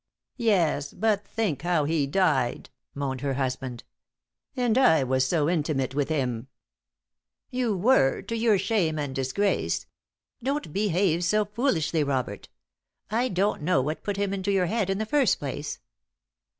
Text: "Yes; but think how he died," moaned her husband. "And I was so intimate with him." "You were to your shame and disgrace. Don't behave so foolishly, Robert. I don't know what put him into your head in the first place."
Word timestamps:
"Yes; 0.37 0.93
but 0.93 1.27
think 1.27 1.61
how 1.61 1.83
he 1.83 2.07
died," 2.07 2.71
moaned 2.95 3.21
her 3.21 3.35
husband. 3.35 3.83
"And 4.57 4.75
I 4.75 5.03
was 5.03 5.27
so 5.27 5.47
intimate 5.47 5.93
with 5.93 6.09
him." 6.09 6.47
"You 7.51 7.77
were 7.77 8.23
to 8.23 8.35
your 8.35 8.57
shame 8.57 8.97
and 8.97 9.13
disgrace. 9.15 9.85
Don't 10.41 10.73
behave 10.73 11.23
so 11.23 11.45
foolishly, 11.45 12.03
Robert. 12.03 12.49
I 13.11 13.27
don't 13.29 13.61
know 13.61 13.79
what 13.79 14.01
put 14.03 14.17
him 14.17 14.33
into 14.33 14.51
your 14.51 14.65
head 14.65 14.89
in 14.89 14.97
the 14.97 15.05
first 15.05 15.37
place." 15.37 15.79